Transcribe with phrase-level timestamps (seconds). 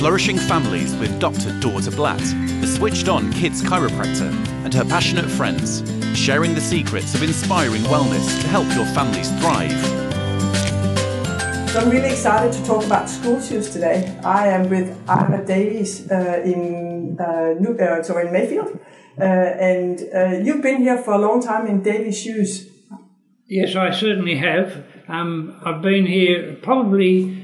[0.00, 1.50] flourishing families with Dr.
[1.60, 2.18] Dorte Blatt,
[2.62, 4.32] the switched on kids chiropractor,
[4.64, 5.82] and her passionate friends,
[6.18, 9.78] sharing the secrets of inspiring wellness to help your families thrive.
[11.68, 14.18] So I'm really excited to talk about school shoes today.
[14.24, 18.80] I am with Ivor Davies uh, in uh, New, uh, sorry, in Mayfield,
[19.18, 22.70] uh, and uh, you've been here for a long time in Davies shoes.
[23.46, 24.82] Yes, I certainly have.
[25.08, 27.39] Um, I've been here probably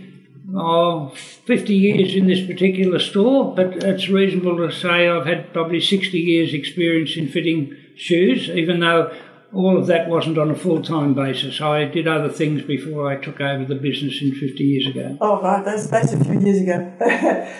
[0.56, 1.08] oh,
[1.44, 6.18] 50 years in this particular store, but it's reasonable to say I've had probably 60
[6.18, 9.14] years' experience in fitting shoes, even though
[9.52, 11.60] all of that wasn't on a full time basis.
[11.60, 15.16] I did other things before I took over the business in 50 years ago.
[15.20, 16.92] Oh, right, that's, that's a few years ago.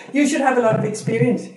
[0.13, 1.49] you should have a lot of experience.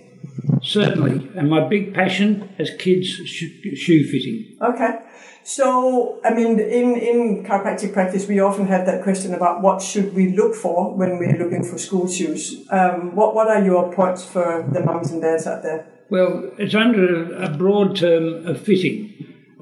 [0.61, 4.57] Certainly, and my big passion is kids' shoe fitting.
[4.62, 4.99] Okay.
[5.43, 10.13] So, I mean, in, in chiropractic practice, we often have that question about what should
[10.13, 12.67] we look for when we're looking for school shoes.
[12.70, 15.87] Um, what, what are your points for the mums and dads out there?
[16.09, 19.13] Well, it's under a broad term of fitting.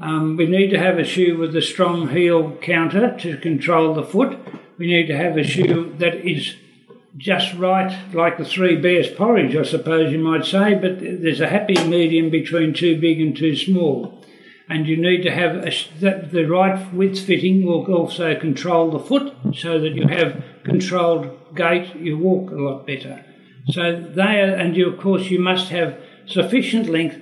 [0.01, 4.03] Um, we need to have a shoe with a strong heel counter to control the
[4.03, 4.37] foot.
[4.77, 6.55] We need to have a shoe that is
[7.17, 11.47] just right, like the three bears porridge, I suppose you might say, but there's a
[11.47, 14.17] happy medium between too big and too small
[14.69, 18.99] and you need to have a, that the right width fitting will also control the
[18.99, 23.23] foot so that you have controlled gait, you walk a lot better.
[23.69, 27.17] So they are, and you, of course, you must have sufficient length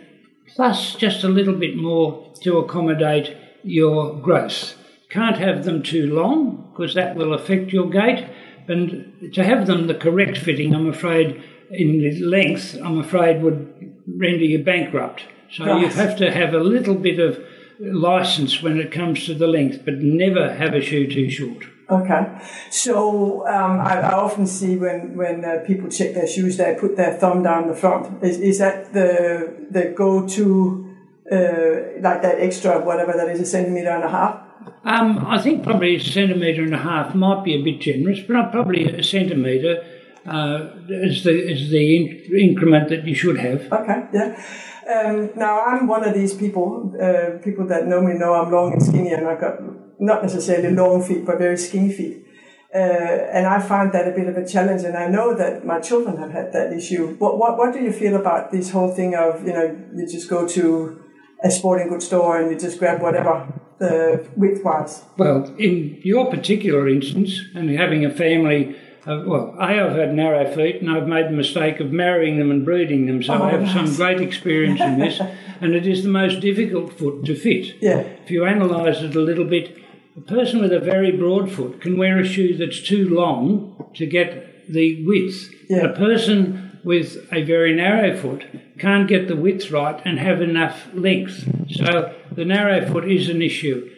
[0.55, 4.75] plus just a little bit more to accommodate your growth.
[5.09, 8.27] Can't have them too long because that will affect your gait.
[8.67, 13.93] And to have them the correct fitting, I'm afraid, in the length, I'm afraid would
[14.07, 15.25] render you bankrupt.
[15.51, 15.81] So right.
[15.81, 17.39] you have to have a little bit of
[17.79, 21.65] license when it comes to the length, but never have a shoe too short.
[21.87, 22.25] Okay,
[22.71, 26.95] so um, I, I, often see when when uh, people check their shoes, they put
[26.95, 28.23] their thumb down the front.
[28.23, 30.95] Is, is that the the go to
[31.31, 34.44] uh, like that extra whatever that is a centimeter and a half?
[34.85, 38.51] Um, I think probably a centimetre and a half might be a bit generous, but
[38.51, 39.83] probably a centimetre
[40.27, 43.71] uh, is the is the in- increment that you should have.
[43.71, 44.39] Okay, yeah.
[44.87, 46.93] Um, now I'm one of these people.
[47.01, 49.55] Uh, people that know me know I'm long and skinny, and I've got
[49.99, 52.27] not necessarily long feet, but very skinny feet.
[52.73, 55.79] Uh, and I find that a bit of a challenge, and I know that my
[55.79, 57.15] children have had that issue.
[57.15, 60.29] What, what, what do you feel about this whole thing of, you know, you just
[60.29, 61.01] go to
[61.41, 63.47] a sporting goods store and you just grab whatever
[63.79, 65.03] the width wise?
[65.17, 68.75] Well, in your particular instance, and having a family
[69.07, 72.49] uh, well, I have had narrow feet and I've made the mistake of marrying them
[72.49, 73.73] and breeding them, so oh, I have nice.
[73.73, 75.21] some great experience in this.
[75.61, 77.75] and it is the most difficult foot to fit.
[77.81, 77.99] Yeah.
[77.99, 79.77] If you analyse it a little bit,
[80.17, 84.07] a person with a very broad foot can wear a shoe that's too long to
[84.07, 85.51] get the width.
[85.69, 85.85] Yeah.
[85.85, 88.45] A person with a very narrow foot
[88.79, 91.47] can't get the width right and have enough length.
[91.69, 93.91] So the narrow foot is an issue.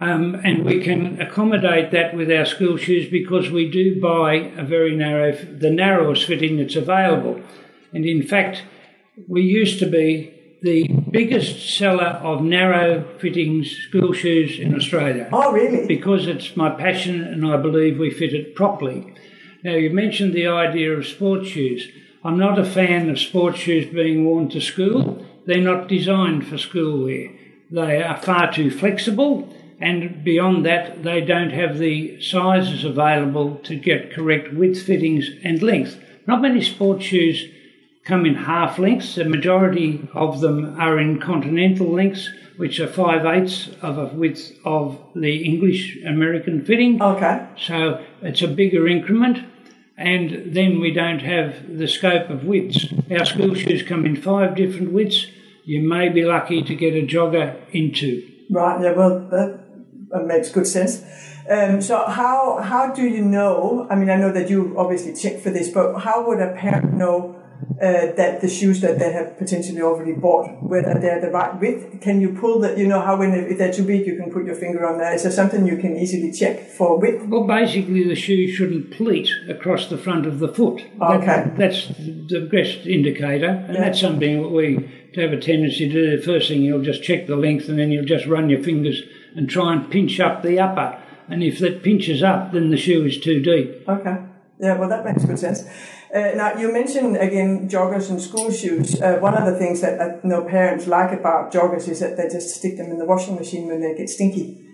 [0.00, 4.64] Um, and we can accommodate that with our school shoes because we do buy a
[4.64, 7.40] very narrow, the narrowest fitting that's available.
[7.92, 8.64] And in fact,
[9.28, 15.28] we used to be the biggest seller of narrow fittings school shoes in Australia.
[15.32, 15.86] Oh, really?
[15.86, 19.14] Because it's my passion and I believe we fit it properly.
[19.62, 21.88] Now, you mentioned the idea of sports shoes.
[22.24, 25.24] I'm not a fan of sports shoes being worn to school.
[25.46, 27.30] They're not designed for school wear.
[27.70, 33.76] They are far too flexible and beyond that, they don't have the sizes available to
[33.76, 36.00] get correct width fittings and length.
[36.26, 37.44] Not many sports shoes
[38.04, 39.16] come in half lengths.
[39.16, 44.52] The majority of them are in continental lengths, which are five eighths of a width
[44.64, 47.02] of the English American fitting.
[47.02, 47.46] Okay.
[47.58, 49.44] So it's a bigger increment.
[49.96, 52.86] And then we don't have the scope of widths.
[53.10, 55.26] Our school shoes come in five different widths.
[55.64, 58.28] You may be lucky to get a jogger into.
[58.50, 61.02] Right, yeah, well, that makes good sense.
[61.48, 63.86] Um, so how how do you know?
[63.90, 66.94] I mean, I know that you obviously check for this, but how would a parent
[66.94, 67.36] know
[67.82, 72.00] uh, that the shoes that they have potentially already bought, whether they're the right width?
[72.00, 72.78] Can you pull that?
[72.78, 75.12] You know how when if they're too big, you can put your finger on there.
[75.12, 77.26] Is there something you can easily check for width?
[77.26, 80.82] Well, basically, the shoe shouldn't pleat across the front of the foot.
[81.00, 83.80] Okay, that, that's the best indicator, and yeah.
[83.80, 86.16] that's something that we have a tendency to do.
[86.16, 89.02] The first thing you'll just check the length, and then you'll just run your fingers
[89.34, 91.00] and try and pinch up the upper.
[91.28, 93.88] And if that pinches up, then the shoe is too deep.
[93.88, 94.16] Okay.
[94.60, 95.64] Yeah, well, that makes good sense.
[96.14, 99.00] Uh, now, you mentioned again joggers and school shoes.
[99.00, 102.28] Uh, one of the things that I know parents like about joggers is that they
[102.28, 104.64] just stick them in the washing machine when they get stinky.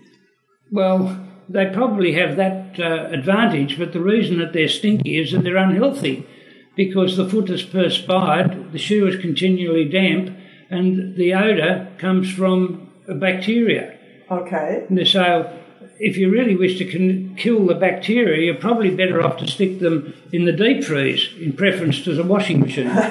[0.71, 5.43] Well, they probably have that uh, advantage, but the reason that they're stinky is that
[5.43, 6.27] they're unhealthy.
[6.75, 10.35] Because the foot has perspired, the shoe is continually damp,
[10.69, 13.97] and the odour comes from a bacteria.
[14.29, 14.85] Okay.
[14.89, 15.57] And so,
[15.99, 19.79] if you really wish to con- kill the bacteria, you're probably better off to stick
[19.79, 22.91] them in the deep freeze in preference to the washing machine.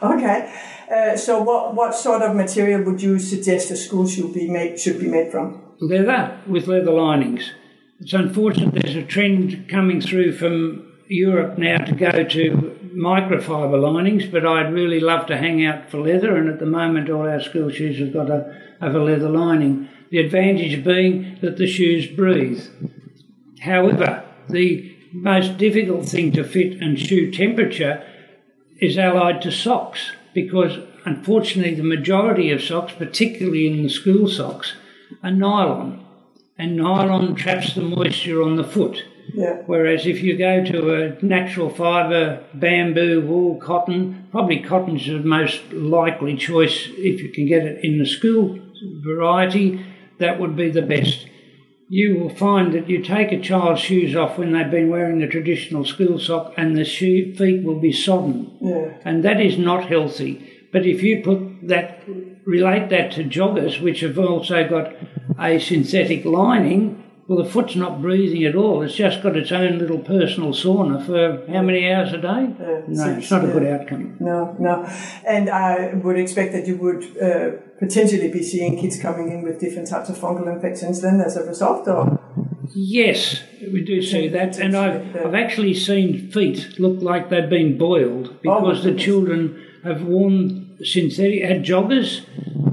[0.00, 0.52] Okay.
[0.92, 4.78] Uh, so, what, what sort of material would you suggest a school shoe be made
[4.78, 5.62] should be made from?
[5.82, 7.52] leather with leather linings.
[8.00, 14.26] It's unfortunate there's a trend coming through from Europe now to go to microfiber linings,
[14.26, 17.40] but I'd really love to hang out for leather, and at the moment all our
[17.40, 19.88] school shoes have got a, have a leather lining.
[20.10, 22.62] The advantage being that the shoes breathe.
[23.60, 28.04] However, the most difficult thing to fit and shoe temperature
[28.80, 34.74] is allied to socks because unfortunately the majority of socks, particularly in the school socks,
[35.22, 36.04] are nylon.
[36.58, 39.04] And nylon traps the moisture on the foot.
[39.34, 39.62] Yeah.
[39.66, 45.72] Whereas if you go to a natural fibre, bamboo, wool, cotton, probably cotton's the most
[45.72, 48.58] likely choice if you can get it in the school
[49.02, 49.84] variety,
[50.18, 51.26] that would be the best.
[51.88, 55.26] You will find that you take a child's shoes off when they've been wearing the
[55.26, 58.56] traditional school sock and the shoe feet will be sodden.
[58.60, 58.94] Yeah.
[59.04, 60.68] And that is not healthy.
[60.72, 62.02] But if you put that,
[62.46, 64.94] relate that to joggers, which have also got
[65.38, 67.01] a synthetic lining,
[67.32, 68.82] well, the foot's not breathing at all.
[68.82, 72.54] It's just got its own little personal sauna for how many hours a day?
[72.88, 74.16] no, six, it's not a good outcome.
[74.20, 74.84] No, no.
[75.24, 79.58] And I would expect that you would uh, potentially be seeing kids coming in with
[79.60, 82.20] different types of fungal infections then as a result, or?
[82.74, 87.78] Yes, we do see that, and I've, I've actually seen feet look like they've been
[87.78, 92.26] boiled because the children have worn synthetic, had joggers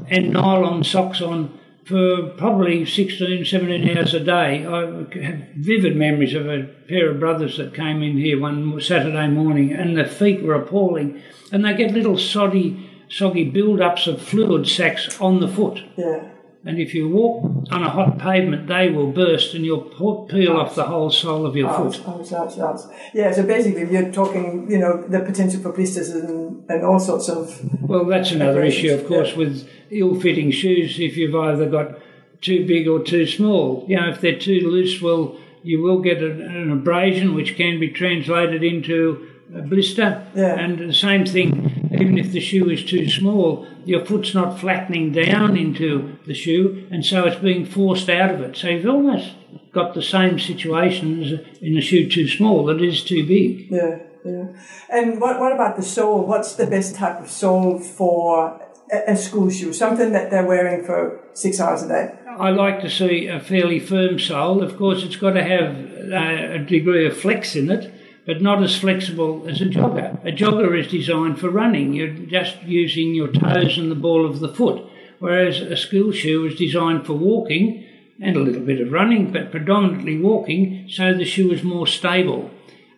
[0.10, 1.59] and nylon socks on
[1.90, 4.64] for probably 16, 17 hours a day.
[4.64, 4.82] I
[5.26, 9.74] have vivid memories of a pair of brothers that came in here one Saturday morning,
[9.74, 11.20] and the feet were appalling,
[11.52, 15.84] and they get little soggy, soggy build-ups of fluid sacs on the foot.
[15.98, 16.30] Yeah.
[16.66, 20.76] And if you walk on a hot pavement, they will burst and you'll peel off
[20.76, 22.08] the whole sole of your Ouch, foot.
[22.08, 22.82] ouch, ouch, ouch.
[23.14, 27.30] Yeah, so basically you're talking, you know, the potential for blisters and, and all sorts
[27.30, 27.62] of.
[27.82, 31.98] Well, that's another issue, of course, with ill fitting shoes if you've either got
[32.42, 33.86] too big or too small.
[33.88, 37.80] You know, if they're too loose, well, you will get an, an abrasion which can
[37.80, 40.26] be translated into a blister.
[40.36, 40.60] Yeah.
[40.60, 45.12] And the same thing, even if the shoe is too small, your foot's not flattening
[45.12, 48.57] down into the shoe, and so it's being forced out of it.
[48.57, 49.31] So you've almost
[49.72, 53.69] got the same situation as in a shoe too small that is too big.
[53.72, 54.48] Yeah, yeah.
[54.90, 56.25] And what, what about the sole?
[56.25, 58.60] What's the best type of sole for
[58.92, 59.74] a, a school shoe?
[59.74, 62.16] Something that they're wearing for six hours a day.
[62.28, 64.63] I like to see a fairly firm sole.
[64.63, 65.75] Of course, it's got to have
[66.12, 67.94] uh, a degree of flex in it,
[68.30, 70.24] but not as flexible as a jogger.
[70.24, 71.94] A jogger is designed for running.
[71.94, 74.86] You're just using your toes and the ball of the foot,
[75.18, 77.84] whereas a school shoe is designed for walking
[78.22, 82.52] and a little bit of running, but predominantly walking, so the shoe is more stable.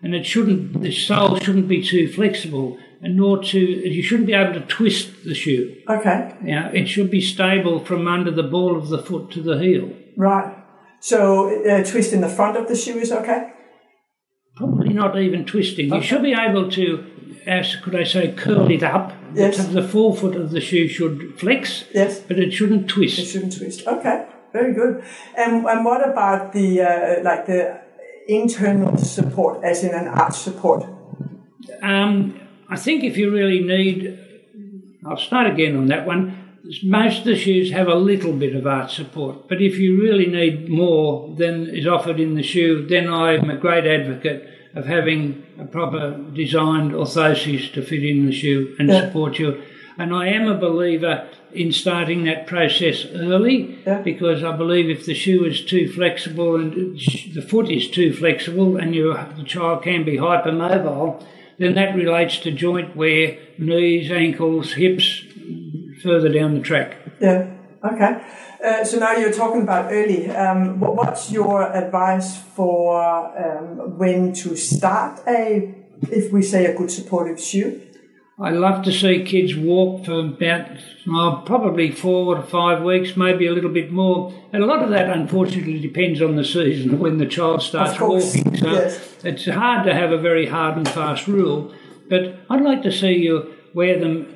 [0.04, 4.34] And it shouldn't, the sole shouldn't be too flexible, and nor too, you shouldn't be
[4.34, 5.78] able to twist the shoe.
[5.88, 9.58] Okay, Now, it should be stable from under the ball of the foot to the
[9.60, 9.94] heel.
[10.18, 10.58] right.
[11.00, 13.54] So uh, twist in the front of the shoe is okay?
[14.62, 15.92] Probably not even twisting.
[15.92, 16.86] You should be able to,
[17.48, 19.12] as could I say, curl it up.
[19.34, 19.58] Yes.
[19.58, 22.20] The, the forefoot of the shoe should flex, Yes.
[22.20, 23.18] but it shouldn't twist.
[23.18, 23.88] It shouldn't twist.
[23.88, 24.18] Okay,
[24.54, 25.04] very good.
[25.36, 27.82] And and what about the uh, like the
[28.28, 30.86] internal support, as in an arch support?
[31.82, 34.20] Um, I think if you really need,
[35.08, 36.38] I'll start again on that one.
[36.84, 40.28] Most of the shoes have a little bit of arch support, but if you really
[40.28, 45.44] need more than is offered in the shoe, then I'm a great advocate of having
[45.60, 49.06] a proper designed orthoses to fit in the shoe and Yeah.
[49.08, 49.58] support you.
[49.98, 51.24] And I am a believer
[51.54, 54.02] in starting that process early Yeah.
[54.02, 56.98] because I believe if the shoe is too flexible and
[57.36, 61.22] the foot is too flexible and you, the child can be hypermobile,
[61.60, 65.24] then that relates to joint wear, knees, ankles, hips,
[66.02, 66.96] further down the track.
[67.20, 67.48] Yeah.
[67.84, 68.22] Okay.
[68.64, 70.30] Uh, so now you're talking about early.
[70.30, 73.02] Um, what, what's your advice for
[73.38, 75.74] um, when to start a,
[76.04, 77.82] if we say a good supportive shoe?
[78.40, 80.68] I love to see kids walk for about
[81.08, 84.34] oh, probably four to five weeks, maybe a little bit more.
[84.52, 88.58] And a lot of that, unfortunately, depends on the season when the child starts walking.
[88.58, 89.16] So yes.
[89.24, 91.72] it's hard to have a very hard and fast rule.
[92.10, 94.36] But I'd like to see you wear them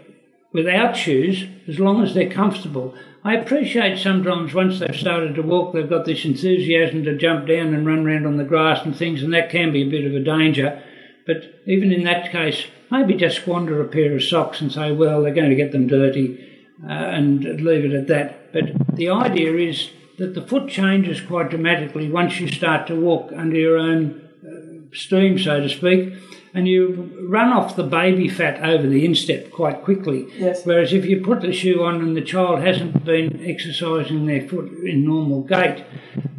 [0.54, 2.94] without shoes as long as they're comfortable.
[3.26, 7.74] I appreciate sometimes once they've started to walk, they've got this enthusiasm to jump down
[7.74, 10.14] and run around on the grass and things, and that can be a bit of
[10.14, 10.84] a danger.
[11.26, 15.24] But even in that case, maybe just squander a pair of socks and say, well,
[15.24, 16.38] they're going to get them dirty
[16.84, 18.54] uh, and leave it at that.
[18.54, 19.90] But the idea is
[20.20, 24.96] that the foot changes quite dramatically once you start to walk under your own uh,
[24.96, 26.14] steam, so to speak,
[26.56, 30.26] and you run off the baby fat over the instep quite quickly.
[30.38, 30.66] Yes.
[30.66, 34.72] Whereas if you put the shoe on and the child hasn't been exercising their foot
[34.84, 35.84] in normal gait,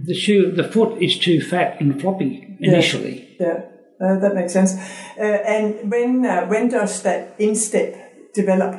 [0.03, 3.37] the shoe, the foot is too fat and floppy initially.
[3.39, 3.67] Yeah,
[4.01, 4.75] uh, that makes sense.
[5.19, 8.75] Uh, and when uh, when does that instep develop?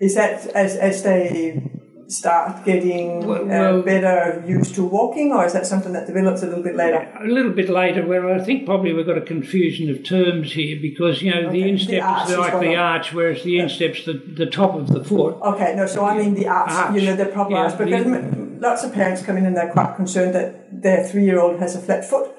[0.00, 1.62] Is that as as they
[2.10, 6.46] start getting Well- uh, better used to walking, or is that something that develops a
[6.46, 7.06] little bit later?
[7.22, 10.76] A little bit later, Well, I think probably we've got a confusion of terms here
[10.80, 13.58] because you know Okay, the instep the is is like what the arch, whereas the
[13.60, 15.36] instep's the, the top of the foot.
[15.42, 16.94] Okay, no, so I mean the arch, Arch.
[16.96, 19.70] you know, the proper Yeah, arch, because the- lots of parents come in and they're
[19.72, 22.30] quite concerned that their three-year-old has a flat foot.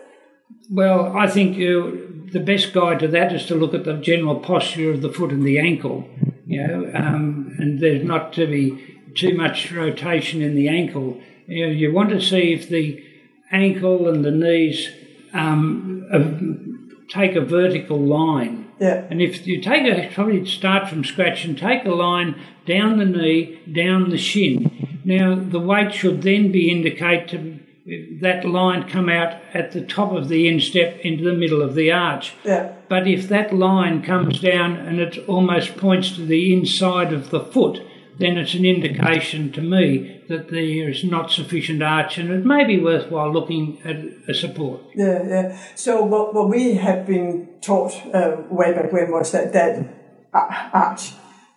[0.69, 4.39] Well, I think you, the best guide to that is to look at the general
[4.39, 6.05] posture of the foot and the ankle.
[6.45, 8.77] You know, um, and there's not to be
[9.15, 11.21] too much rotation in the ankle.
[11.47, 13.03] You know, you want to see if the
[13.51, 14.89] ankle and the knees
[15.33, 18.69] um, uh, take a vertical line.
[18.79, 22.97] Yeah, And if you take a, probably start from scratch and take a line down
[22.97, 25.01] the knee, down the shin.
[25.03, 27.59] Now, the weight should then be indicate to
[28.21, 31.91] that line come out at the top of the instep into the middle of the
[31.91, 32.33] arch.
[32.45, 37.31] yeah, But if that line comes down and it almost points to the inside of
[37.31, 37.81] the foot,
[38.17, 42.63] then it's an indication to me that there is not sufficient arch and it may
[42.63, 43.97] be worthwhile looking at
[44.29, 44.81] a support.
[44.95, 45.57] yeah, yeah.
[45.75, 49.87] So what, what we have been taught uh, way back when was that that
[50.33, 51.11] arch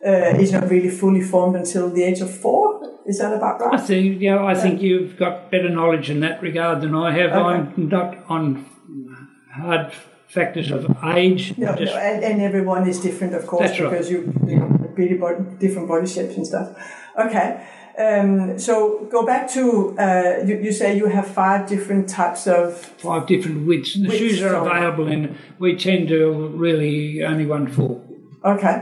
[0.05, 3.01] uh, is not really fully formed until the age of four.
[3.07, 3.81] Is that about I right?
[3.81, 7.33] think, you know, I think you've got better knowledge in that regard than I have.
[7.33, 7.41] Okay.
[7.41, 8.67] I'm not on
[9.53, 9.93] hard
[10.35, 11.43] factors of age.
[11.57, 13.91] No, just- no, and, and everyone is different, of course, That's right.
[13.91, 14.67] because you, you know,
[15.00, 16.69] really body, different body shapes and stuff.
[17.25, 17.49] Okay,
[18.07, 18.75] um, so
[19.17, 19.62] go back to
[19.99, 22.76] uh, you, you say you have five different types of
[23.09, 23.95] five different widths.
[23.95, 24.67] The Widths, shoes are sorry.
[24.79, 26.19] available, and we tend to
[26.64, 28.03] really only one four.
[28.45, 28.76] okay.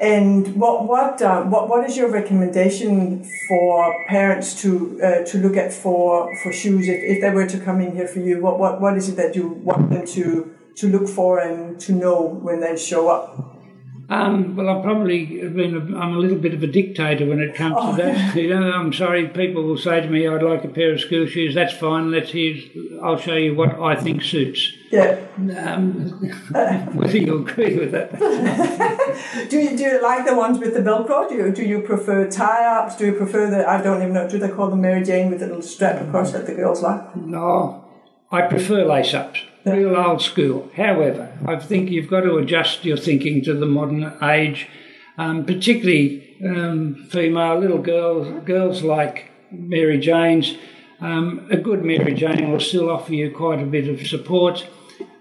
[0.00, 3.72] And what what uh, what what is your recommendation for
[4.08, 6.06] parents to uh, to look at for
[6.42, 8.40] for shoes if, if they were to come in here for you?
[8.40, 10.26] What what what is it that you want them to
[10.76, 13.48] to look for and to know when they show up?
[14.10, 15.74] Um, well, I've probably been.
[15.74, 18.36] A, I'm a little bit of a dictator when it comes Oh, to that.
[18.36, 19.28] You know, I'm sorry.
[19.28, 22.10] People will say to me, "I'd like a pair of school shoes." That's fine.
[22.10, 22.56] Let's hear.
[23.02, 24.70] I'll show you what I think suits.
[24.90, 25.18] Yeah.
[25.38, 26.10] Um,
[26.94, 28.10] whether you agree with that?
[29.48, 31.26] Do you do you like the ones with the Velcro?
[31.28, 32.96] Do you do you prefer tie ups?
[32.96, 34.28] Do you prefer the I don't even know.
[34.28, 37.16] Do they call them Mary Jane with a little strap across that the girls like?
[37.16, 37.84] No,
[38.30, 40.70] I prefer lace ups, real old school.
[40.76, 44.68] However, I think you've got to adjust your thinking to the modern age,
[45.18, 50.56] um, particularly um, female little girls, girls like Mary Jane's.
[51.00, 54.66] Um, a good Mary Jane will still offer you quite a bit of support,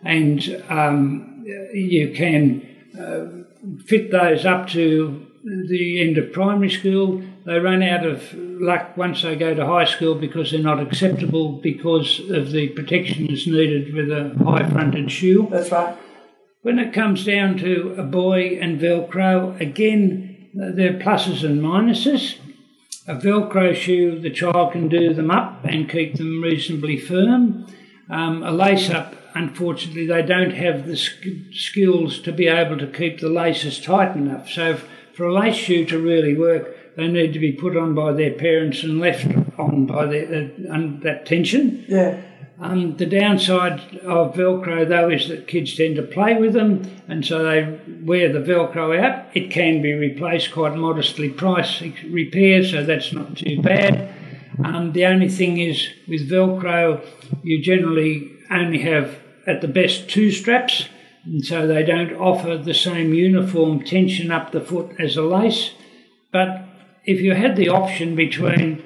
[0.03, 1.43] and um,
[1.74, 2.67] you can
[3.00, 7.24] uh, fit those up to the end of primary school.
[7.45, 11.53] They run out of luck once they go to high school because they're not acceptable
[11.53, 15.48] because of the protection that's needed with a high fronted shoe.
[15.50, 15.98] That's right.
[16.62, 22.38] When it comes down to a boy and Velcro, again, there are pluses and minuses.
[23.07, 27.65] A Velcro shoe, the child can do them up and keep them reasonably firm.
[28.12, 32.86] Um, a lace up, unfortunately, they don't have the sk- skills to be able to
[32.86, 34.48] keep the laces tight enough.
[34.50, 37.95] So, f- for a lace shoe to really work, they need to be put on
[37.95, 39.25] by their parents and left
[39.57, 41.86] on by their, uh, un- that tension.
[41.88, 42.21] Yeah.
[42.60, 47.25] Um, the downside of Velcro, though, is that kids tend to play with them, and
[47.25, 49.25] so they wear the Velcro out.
[49.33, 54.13] It can be replaced quite modestly priced repair, so that's not too bad.
[54.63, 57.03] Um, the only thing is with Velcro,
[57.41, 59.17] you generally only have
[59.48, 60.88] at the best two straps,
[61.25, 65.71] and so they don't offer the same uniform tension up the foot as a lace.
[66.31, 66.63] But
[67.05, 68.84] if you had the option between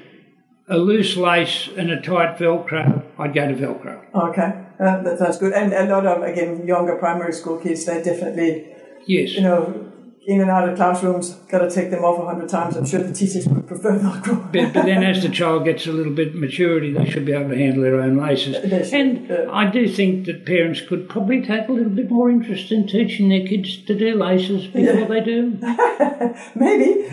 [0.68, 4.02] a loose lace and a tight Velcro, I'd go to Velcro.
[4.14, 4.66] Okay.
[4.80, 5.54] Uh, that, sounds good.
[5.54, 8.72] And a lot of again younger primary school kids, they definitely
[9.08, 9.34] Yes.
[9.36, 9.92] you know
[10.28, 12.76] in and out of classrooms, got to take them off a hundred times.
[12.76, 14.52] I'm sure the teachers would prefer Velcro.
[14.52, 17.50] But, but then as the child gets a little bit maturity, they should be able
[17.50, 18.54] to handle their own laces.
[18.62, 19.46] They And yeah.
[19.52, 23.30] I do think that parents could probably take a little bit more interest in teaching
[23.30, 25.58] their kids to do laces before they do.
[26.56, 27.08] Maybe.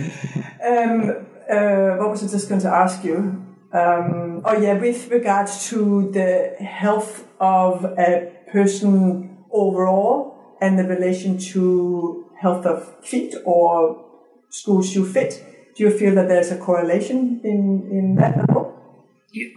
[0.64, 3.44] Um, uh, what was I just going to ask you?
[3.72, 11.38] Um, oh yeah, with regards to the health of a person overall and the relation
[11.38, 14.04] to health of feet or
[14.50, 15.44] school shoe fit?
[15.74, 18.72] Do you feel that there's a correlation in, in that at all?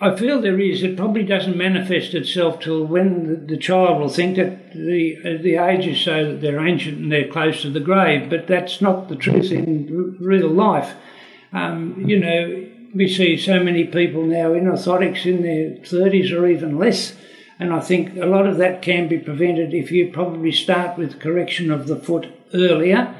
[0.02, 0.84] I feel there is.
[0.84, 5.58] It probably doesn't manifest itself till when the, child will think that the uh, the
[5.58, 8.30] age is so that they're ancient and they're close to the grave.
[8.30, 10.94] But that's not the truth in real life.
[11.52, 16.48] Um, you know, we see so many people now in orthotics in their thirties or
[16.48, 17.14] even less,
[17.60, 21.20] and I think a lot of that can be prevented if you probably start with
[21.20, 23.14] correction of the foot earlier.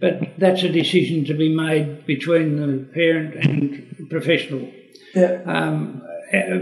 [0.00, 4.68] But that's a decision to be made between the parent and professional.
[5.14, 5.42] Yeah.
[5.46, 6.58] Um, uh,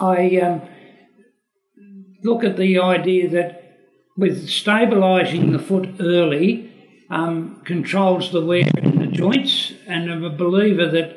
[0.00, 0.62] I um,
[2.22, 3.78] look at the idea that
[4.16, 6.70] with stabilising the foot early
[7.08, 11.16] um, controls the wear in the joints, and I'm a believer that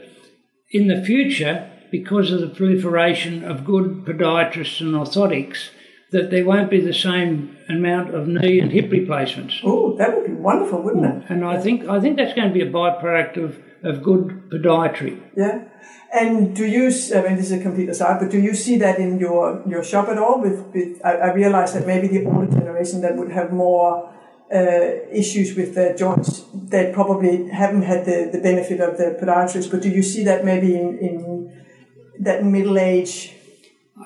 [0.72, 5.70] in the future, because of the proliferation of good podiatrists and orthotics,
[6.14, 9.60] that there won't be the same amount of knee and hip replacements.
[9.64, 11.24] Oh, that would be wonderful, wouldn't it?
[11.30, 15.20] And I think I think that's going to be a byproduct of, of good podiatry.
[15.36, 15.66] Yeah.
[16.14, 19.00] And do you, I mean, this is a complete aside, but do you see that
[19.00, 20.40] in your, your shop at all?
[20.40, 24.14] With, with I, I realize that maybe the older generation that would have more
[24.54, 24.60] uh,
[25.12, 29.82] issues with their joints, they probably haven't had the, the benefit of the podiatrist, but
[29.82, 31.64] do you see that maybe in, in
[32.20, 33.34] that middle age?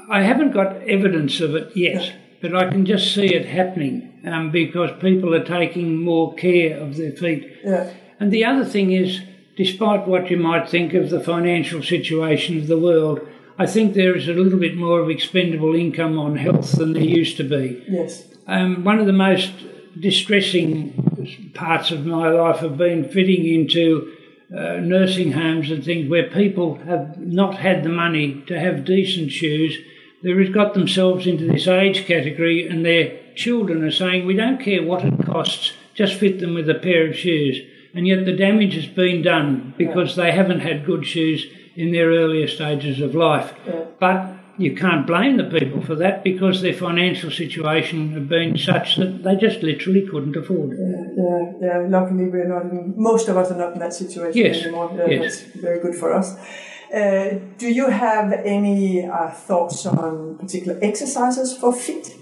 [0.09, 4.51] I haven't got evidence of it yet, but I can just see it happening um,
[4.51, 7.57] because people are taking more care of their feet.
[7.63, 7.91] Yeah.
[8.19, 9.21] And the other thing is,
[9.55, 13.27] despite what you might think of the financial situation of the world,
[13.59, 17.01] I think there is a little bit more of expendable income on health than there
[17.01, 17.83] used to be.
[17.87, 18.27] Yes.
[18.45, 19.51] Um, one of the most
[19.99, 24.13] distressing parts of my life have been fitting into
[24.55, 29.31] uh, nursing homes and things where people have not had the money to have decent
[29.31, 29.77] shoes.
[30.23, 34.83] They've got themselves into this age category, and their children are saying, We don't care
[34.83, 37.61] what it costs, just fit them with a pair of shoes.
[37.93, 42.09] And yet the damage has been done because they haven't had good shoes in their
[42.09, 43.53] earlier stages of life.
[43.65, 43.85] Yeah.
[43.99, 48.95] But you can't blame the people for that because their financial situation had been such
[48.97, 50.79] that they just literally couldn't afford it.
[51.15, 51.87] Yeah, yeah.
[51.87, 52.63] Luckily, we're not.
[52.63, 54.91] In, most of us are not in that situation Yes, anymore.
[54.95, 55.41] Yeah, yes.
[55.41, 56.35] That's very good for us.
[56.93, 62.15] Uh, do you have any uh, thoughts on particular exercises for feet?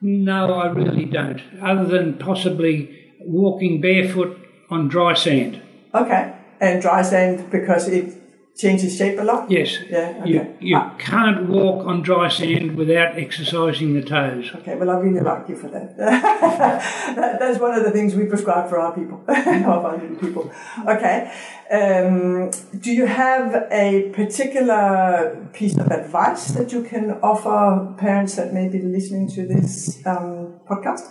[0.00, 4.36] No, I really don't, other than possibly walking barefoot
[4.68, 5.62] on dry sand.
[5.94, 8.21] Okay, and dry sand because it
[8.56, 9.50] changes shape a lot.
[9.50, 10.30] Yes, Yeah, okay.
[10.30, 10.94] you, you Ah.
[10.98, 14.52] can't walk on dry sand without exercising the toes.
[14.56, 15.96] Okay, well, I really like you for that.
[15.96, 17.38] that.
[17.40, 20.50] That's one of the things we prescribe for our people, our people.
[20.86, 21.32] Okay,
[21.70, 28.52] um, do you have a particular piece of advice that you can offer parents that
[28.52, 31.08] may be listening to this um, podcast?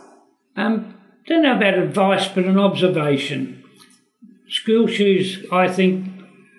[0.55, 0.95] Um,
[1.27, 3.63] don't know about advice, but an observation.
[4.47, 6.05] School shoes, I think,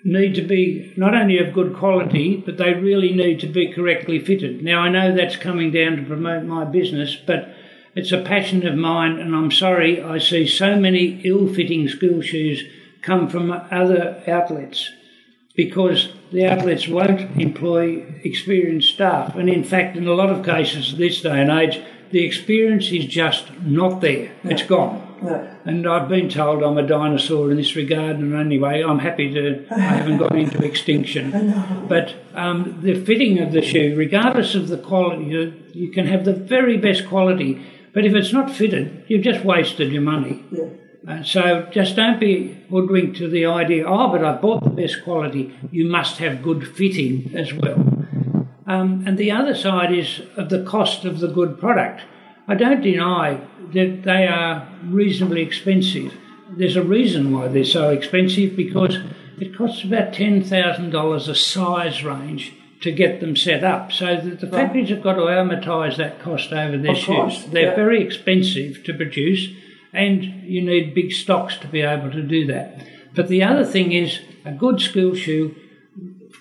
[0.03, 4.19] need to be not only of good quality, but they really need to be correctly
[4.19, 4.63] fitted.
[4.63, 7.53] Now, I know that's coming down to promote my business, but
[7.95, 12.21] it's a passion of mine, and I'm sorry I see so many ill fitting school
[12.21, 12.63] shoes
[13.01, 14.89] come from other outlets
[15.55, 19.35] because the outlets won't employ experienced staff.
[19.35, 21.79] And in fact, in a lot of cases this day and age,
[22.13, 24.31] the experience is just not there.
[24.43, 25.01] It's gone.
[25.23, 25.57] No.
[25.65, 29.65] And I've been told I'm a dinosaur in this regard, and anyway, I'm happy to.
[29.71, 31.31] I haven't gone into extinction.
[31.89, 36.23] But um, the fitting of the shoe, regardless of the quality, you, you can have
[36.23, 40.45] the very best quality, but if it's not fitted, you've just wasted your money.
[40.51, 40.65] Yeah.
[41.07, 45.03] Uh, so just don't be hoodwinked to the idea, oh, but I bought the best
[45.03, 45.53] quality.
[45.71, 47.92] You must have good fitting as well.
[48.65, 52.01] Um, and the other side is of the cost of the good product.
[52.47, 53.39] I don't deny
[53.73, 56.13] that they are reasonably expensive.
[56.49, 58.97] There's a reason why they're so expensive because
[59.39, 63.91] it costs about $10,000 a size range to get them set up.
[63.91, 67.05] So that the factories have got to amortise that cost over their Of shoes.
[67.07, 67.75] course, They're yeah.
[67.75, 69.49] very expensive to produce
[69.93, 72.81] and you need big stocks to be able to do that.
[73.15, 75.55] But the other thing is a good school shoe,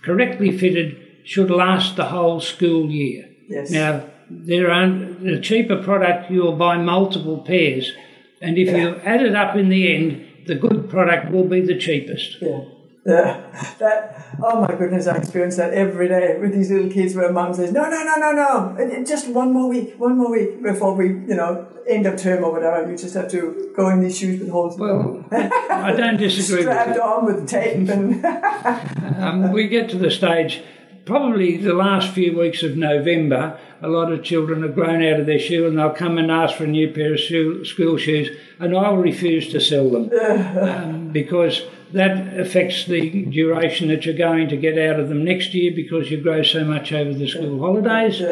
[0.03, 3.29] correctly fitted, should last the whole school year.
[3.49, 3.71] Yes.
[3.71, 7.93] Now, there are the cheaper product you'll buy multiple pairs,
[8.41, 11.79] and if you add it up in the end, the good product will be the
[11.79, 12.39] cheapest.
[12.41, 12.61] Yeah.
[13.05, 13.41] Yeah,
[13.81, 14.37] that.
[14.41, 17.73] Oh my goodness, I experience that every day with these little kids where mum says,
[17.73, 18.31] "No, no, no, no,
[18.77, 22.45] no, just one more week, one more week before we, you know, end of term
[22.45, 22.89] or whatever.
[22.89, 26.73] You just have to go in these shoes with holes, Well, I don't disagree with
[26.73, 28.25] strapped on with tape, and
[29.23, 30.63] Um, we get to the stage
[31.05, 35.27] probably the last few weeks of November, a lot of children have grown out of
[35.27, 38.37] their shoe and they'll come and ask for a new pair of shoe, school shoes,
[38.59, 40.11] and I'll refuse to sell them
[40.61, 41.62] um, because
[41.93, 46.11] that affects the duration that you're going to get out of them next year because
[46.11, 48.23] you grow so much over the school holidays.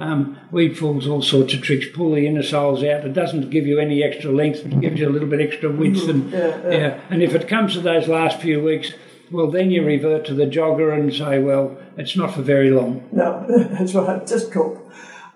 [0.00, 1.86] Um, weed falls all sorts of tricks.
[1.92, 3.04] Pull the inner soles out.
[3.04, 4.64] It doesn't give you any extra length.
[4.64, 6.08] It gives you a little bit extra width.
[6.08, 7.00] And Yeah, yeah.
[7.10, 8.92] And if it comes to those last few weeks,
[9.30, 13.06] well, then you revert to the jogger and say, well, it's not for very long.
[13.12, 14.26] No, that's right.
[14.26, 14.84] Just cope.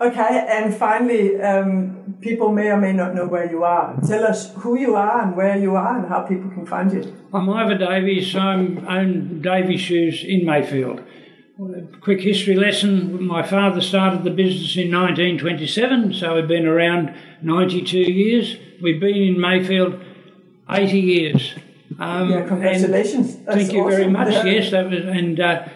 [0.01, 3.97] Okay, and finally, um, people may or may not know where you are.
[4.05, 7.17] Tell us who you are and where you are and how people can find you.
[7.33, 8.35] I'm Ivor Davies.
[8.35, 11.03] I own Davies Shoes in Mayfield.
[12.01, 13.23] Quick history lesson.
[13.25, 18.57] My father started the business in 1927, so we've been around 92 years.
[18.83, 20.01] We've been in Mayfield
[20.69, 21.55] 80 years.
[22.01, 23.37] Um, Yeah, congratulations.
[23.47, 24.33] Thank you very much.
[24.45, 25.69] Yes, that was, and uh,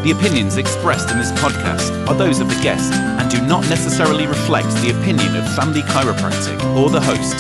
[0.03, 4.27] The opinions expressed in this podcast are those of the guest and do not necessarily
[4.27, 7.37] reflect the opinion of Family Chiropractic or the host.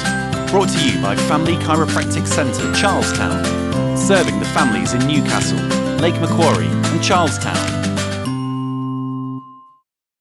[0.51, 3.45] Brought to you by Family Chiropractic Centre, Charlestown,
[3.97, 5.59] serving the families in Newcastle,
[5.99, 7.57] Lake Macquarie, and Charlestown.